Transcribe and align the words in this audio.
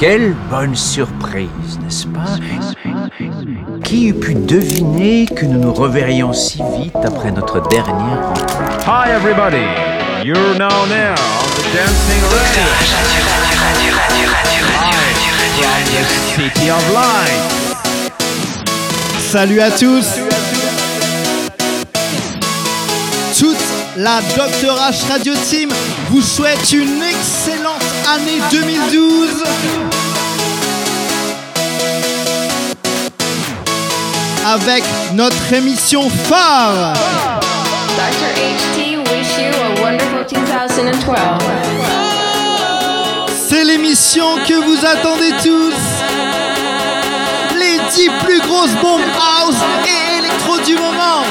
Quelle 0.00 0.34
bonne 0.48 0.74
surprise, 0.74 1.78
n'est-ce 1.84 2.06
pas? 2.06 2.38
Qui 3.84 4.08
eût 4.08 4.14
pu 4.14 4.32
deviner 4.32 5.26
que 5.26 5.44
nous 5.44 5.60
nous 5.60 5.74
reverrions 5.74 6.32
si 6.32 6.56
vite 6.78 6.96
après 7.04 7.30
notre 7.30 7.60
dernière 7.68 8.28
rencontre? 8.28 8.86
Hi 8.86 9.10
everybody, 9.10 9.66
you're 10.24 10.56
now 10.58 10.86
now 10.86 11.12
on 11.12 11.50
the 11.54 11.64
dancing 11.76 12.22
radio. 12.32 12.64
City 16.34 16.70
of 16.70 16.92
Light. 16.94 17.50
Salut 19.30 19.60
à 19.60 19.70
tous. 19.70 20.06
Toute 23.38 23.56
la 23.98 24.22
Dr 24.34 24.76
H 24.78 25.10
Radio 25.10 25.34
Team 25.46 25.68
vous 26.08 26.22
souhaite 26.22 26.72
une 26.72 27.02
excellente 27.02 27.84
année 28.08 28.40
2012 28.50 29.89
avec 34.50 34.82
notre 35.14 35.52
émission 35.52 36.10
phare 36.10 36.92
Dr. 37.96 38.32
HT 38.34 38.98
wish 39.08 39.38
you 39.38 39.50
a 39.54 39.80
wonderful 39.80 40.24
2012. 40.26 41.16
C'est 43.48 43.64
l'émission 43.64 44.36
que 44.48 44.54
vous 44.54 44.84
attendez 44.84 45.30
tous 45.42 45.74
Les 47.58 47.78
10 47.94 48.10
plus 48.24 48.40
grosses 48.40 48.74
bombes 48.82 49.00
house 49.16 49.54
et 49.86 50.18
électro 50.18 50.58
du 50.58 50.74
moment 50.74 51.22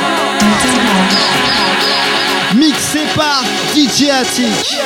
Mixé 2.55 3.01
par 3.15 3.43
DJ 3.75 4.09
Attic 4.11 4.77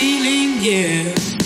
feeling, 0.00 0.62
yeah. 0.62 1.39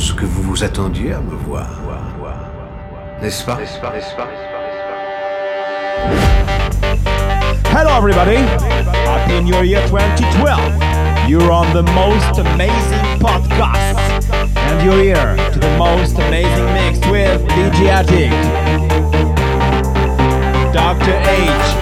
Ce 0.00 0.14
que 0.14 0.24
vous 0.24 0.42
vous 0.42 0.64
attendiez 0.64 1.12
à 1.12 1.20
me 1.20 1.36
voir. 1.36 1.68
N'est-ce 3.20 3.44
pas? 3.44 3.58
Hello 7.70 7.90
everybody! 7.98 8.38
Happy 9.04 9.42
New 9.42 9.62
Year 9.62 9.86
2012! 9.88 11.28
You're 11.28 11.52
on 11.52 11.70
the 11.74 11.82
most 11.92 12.38
amazing 12.38 13.20
podcast! 13.20 14.24
And 14.56 14.82
you're 14.82 15.02
here 15.02 15.36
to 15.52 15.58
the 15.58 15.76
most 15.76 16.16
amazing 16.16 16.72
mix 16.72 16.98
with 17.10 17.42
DJ 17.50 17.88
Addict, 17.90 18.32
Dr. 20.72 21.12
H, 21.28 21.79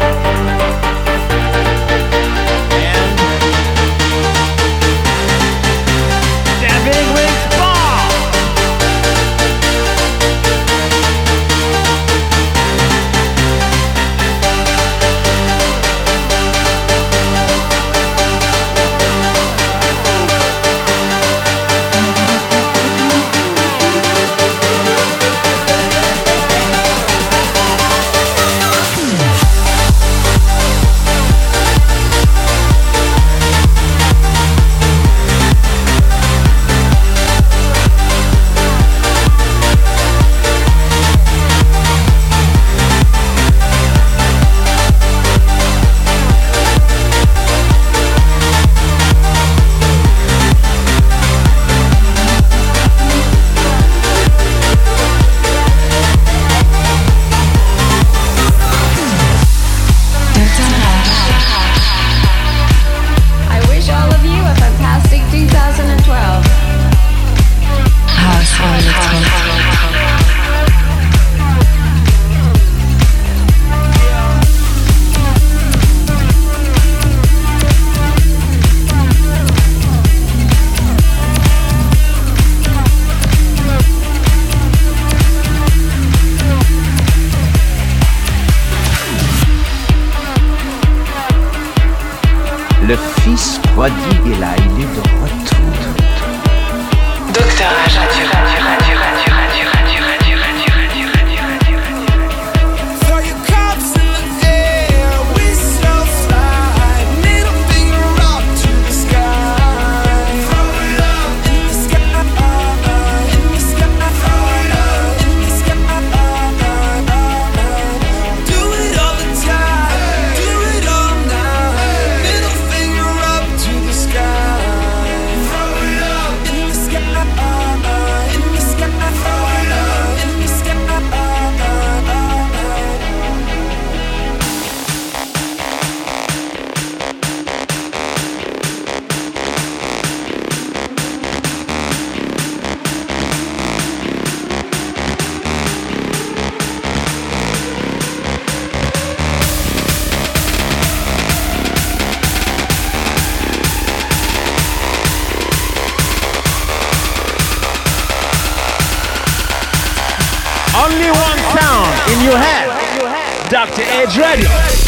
Dr. 163.58 163.82
Edge 163.82 164.16
Radio. 164.18 164.87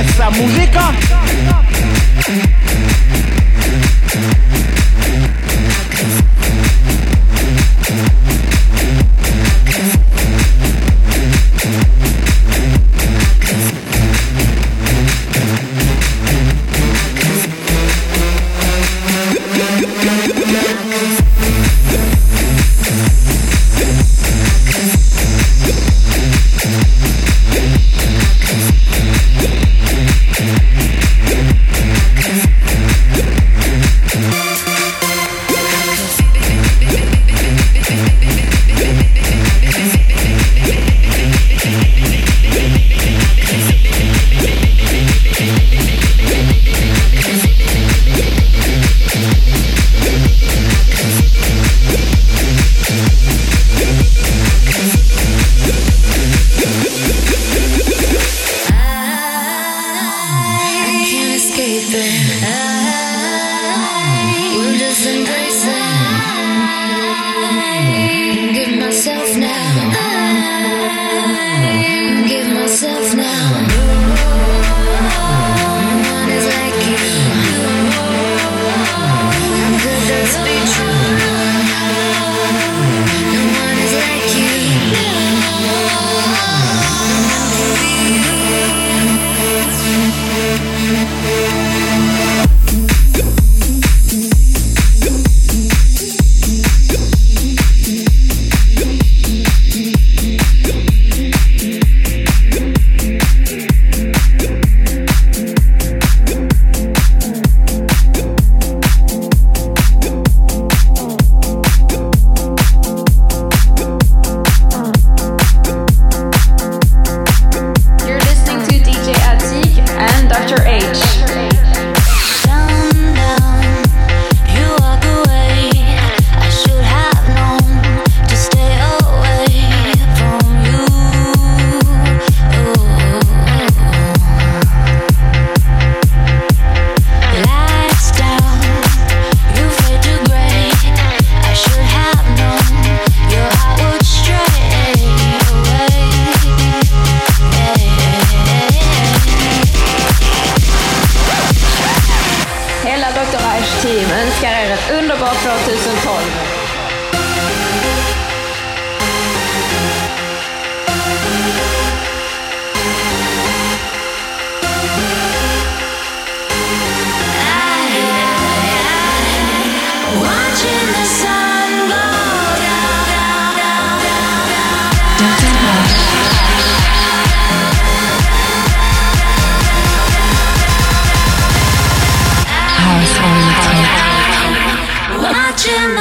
esa 0.00 0.30
música. 0.30 0.92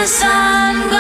sun 0.08 0.95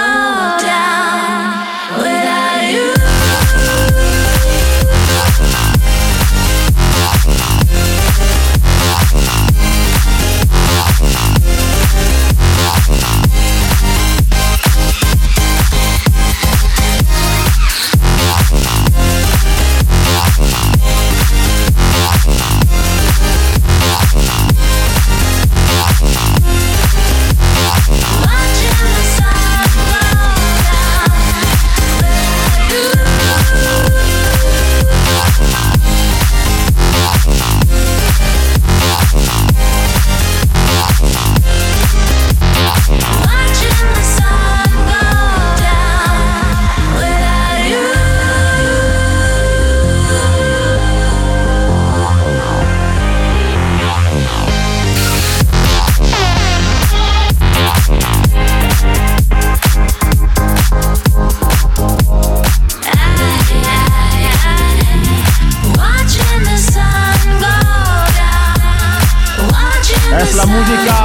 la 70.34 70.46
música 70.46 70.96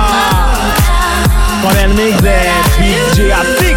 con 1.63 1.77
el 1.77 1.95
mix 1.95 2.23
de 2.23 2.39
Big 2.79 3.77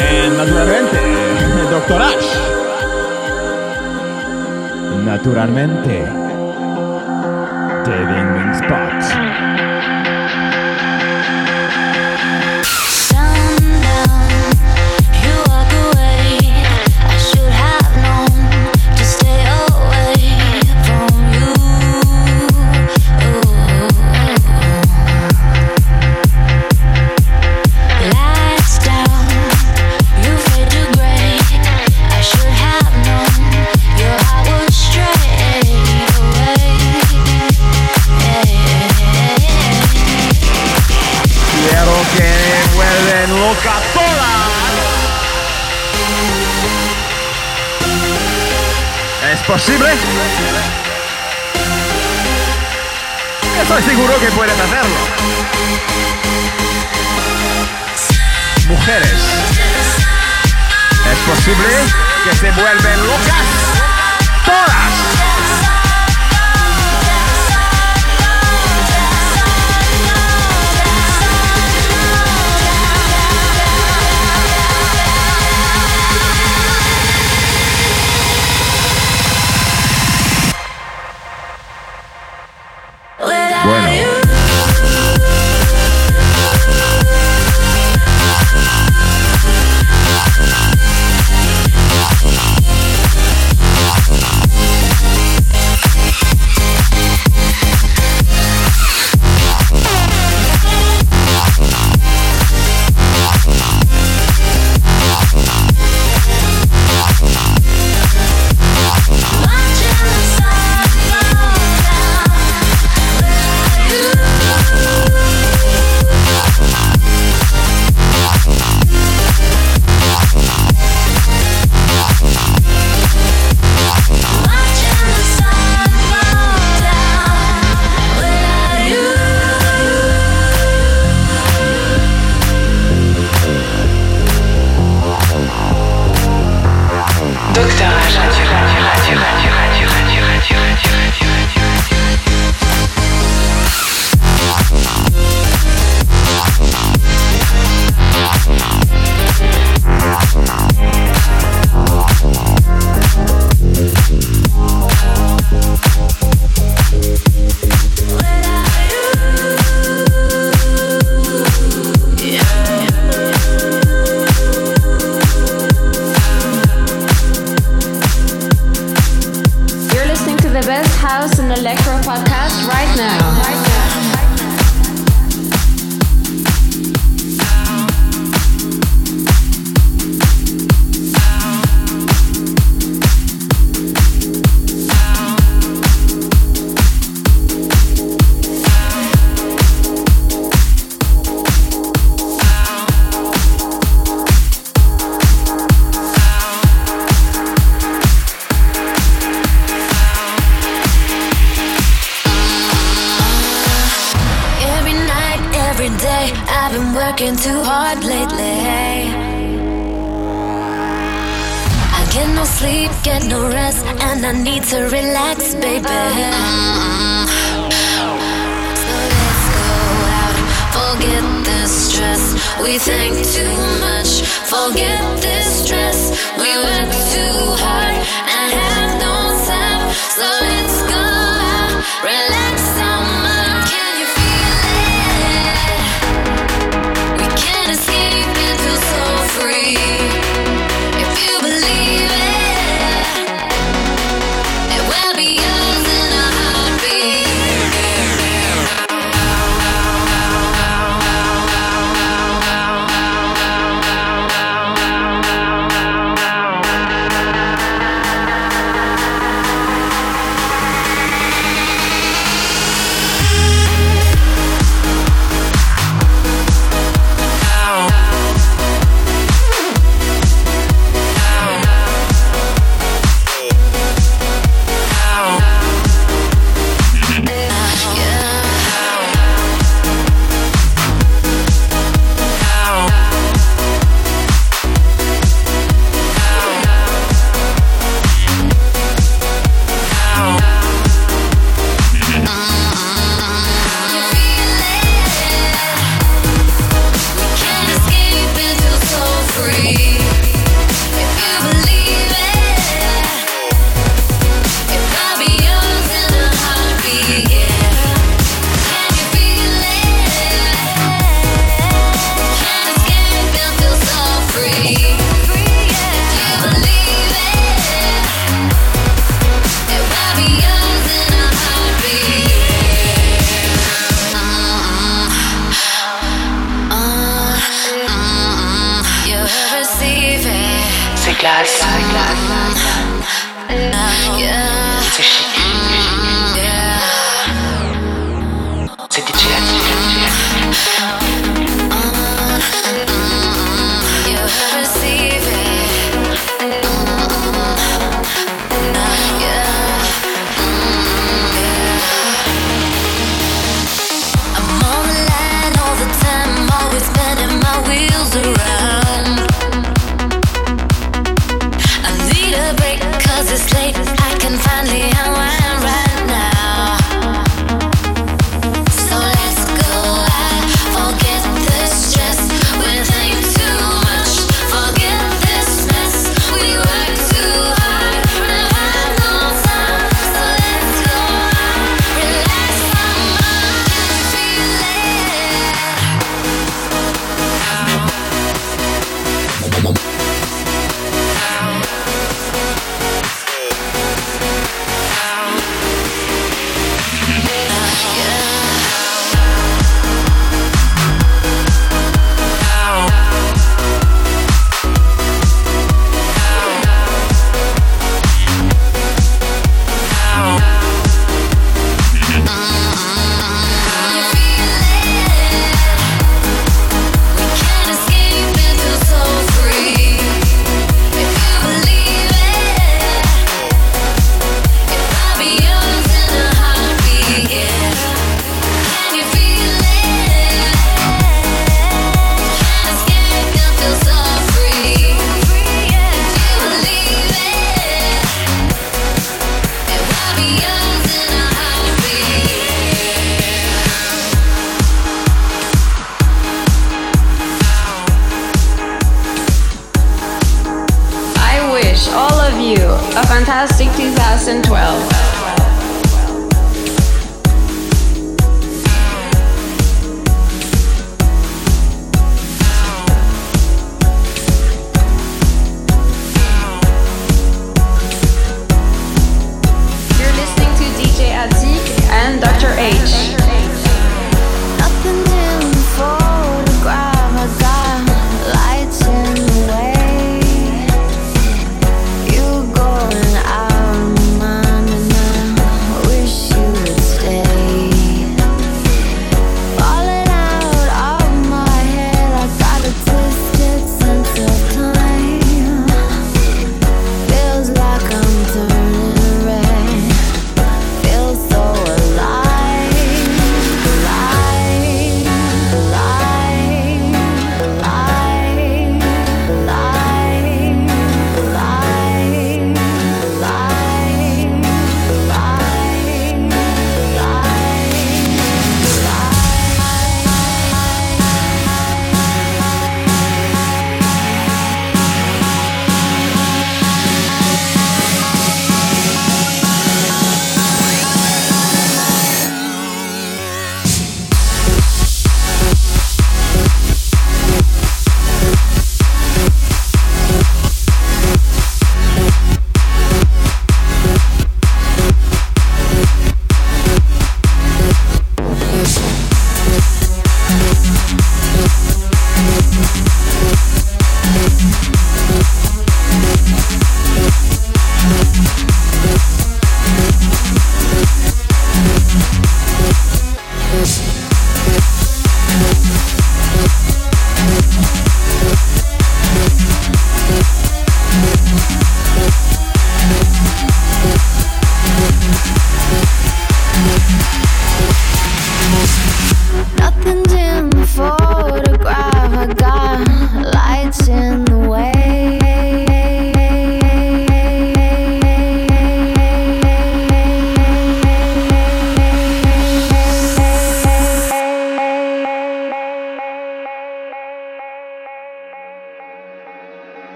En 0.00 0.36
Naturalmente, 0.36 0.98
Doctor 1.70 2.02
Ash. 2.02 2.28
Naturalmente, 5.04 6.04
David 7.84 8.24
Mix 8.34 8.62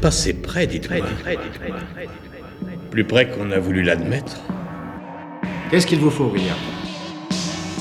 passé 0.00 0.32
près, 0.32 0.66
dites-moi. 0.66 1.06
Plus 2.90 3.04
près 3.04 3.28
qu'on 3.28 3.50
a 3.52 3.58
voulu 3.58 3.82
l'admettre. 3.82 4.36
Qu'est-ce 5.70 5.86
qu'il 5.86 6.00
vous 6.00 6.10
faut, 6.10 6.24
William? 6.24 6.56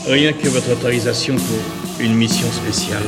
Rien 0.07 0.33
que 0.33 0.47
votre 0.47 0.71
autorisation 0.71 1.35
pour 1.35 1.59
une 1.99 2.15
mission 2.15 2.47
spéciale. 2.51 3.03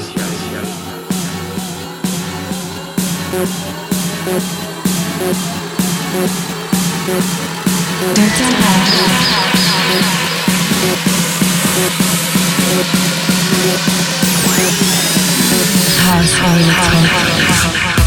House. 16.13 18.00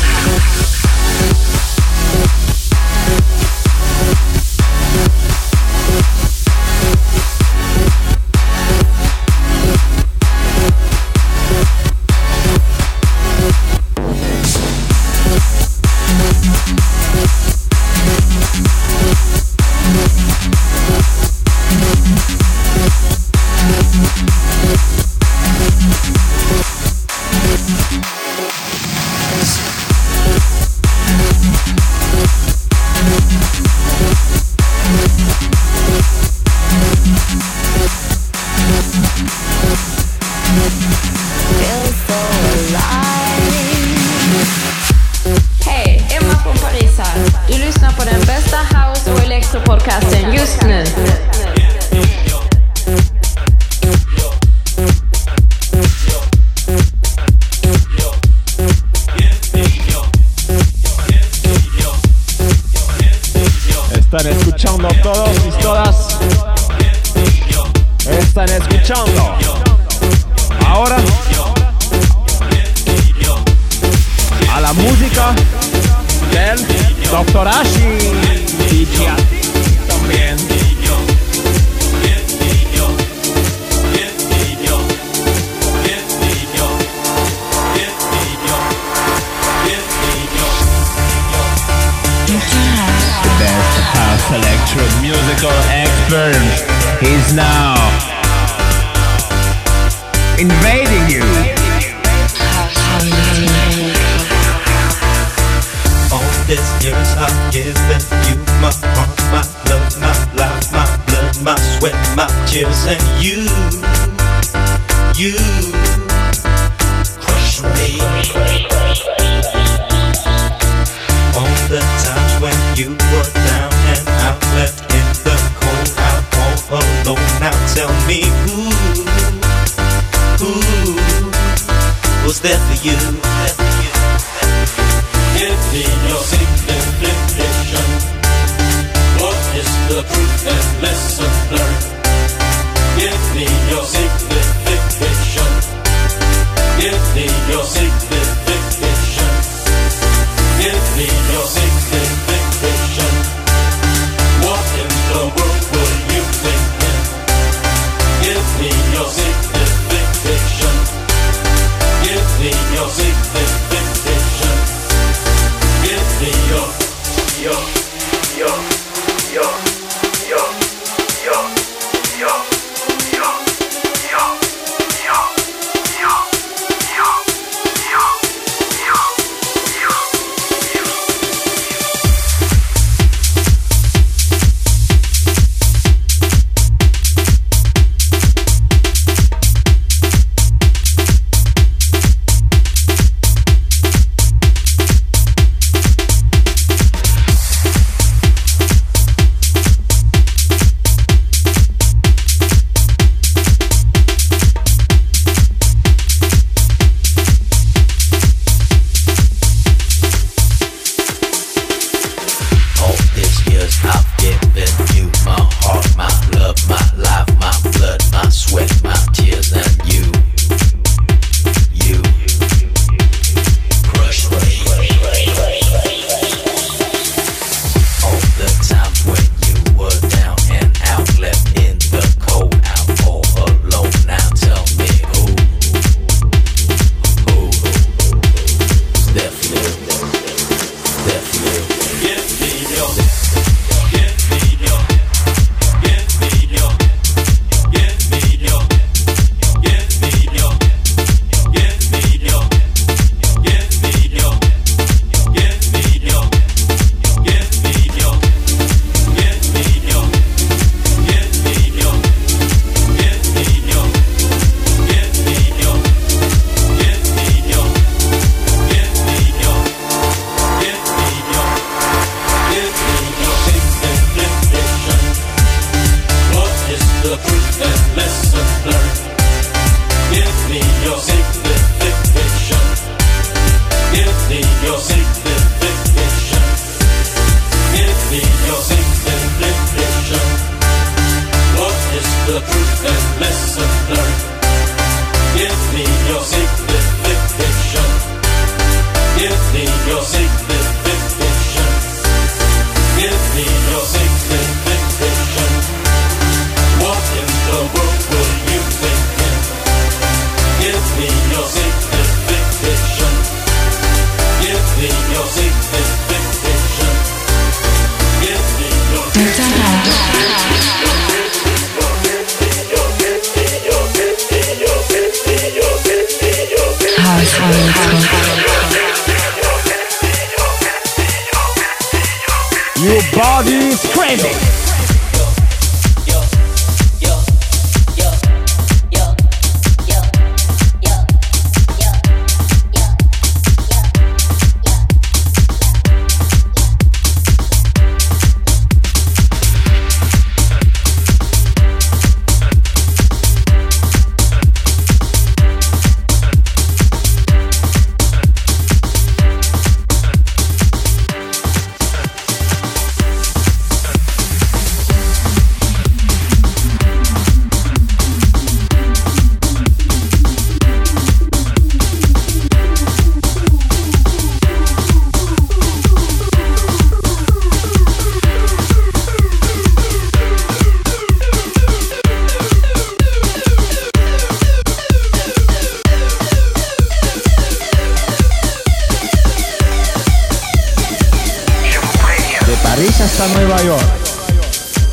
Hasta 393.14 393.28
Nueva 393.38 393.62
York. 393.62 393.84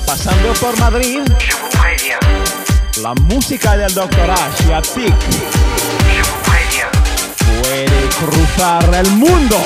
Pasando 0.06 0.54
por 0.54 0.78
Madrid. 0.80 1.22
La 3.02 3.16
música 3.16 3.76
del 3.76 3.92
Dr. 3.96 4.30
Ash 4.30 4.68
y 4.68 4.72
Atik 4.72 5.16
puede 7.64 8.10
cruzar 8.20 8.94
el 8.94 9.12
mundo. 9.14 9.58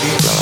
be 0.00 0.37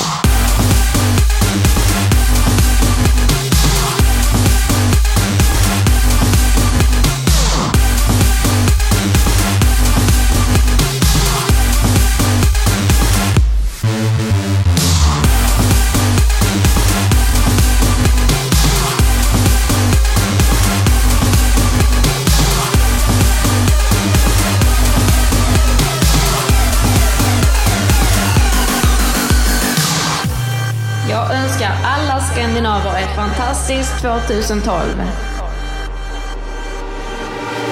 2012. 34.29 34.97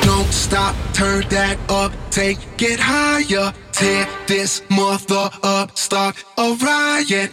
Don't 0.05 0.33
stop, 0.33 0.77
turn 0.93 1.29
that 1.31 1.59
up, 1.69 1.93
take 2.11 2.39
it 2.63 2.79
higher. 2.79 3.53
Tear 3.73 4.07
this 4.29 4.63
mother 4.71 5.31
up, 5.43 5.77
start 5.77 6.15
a 6.39 6.55
riot. 6.63 7.33